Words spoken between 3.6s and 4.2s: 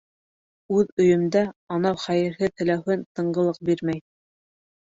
бирмәй.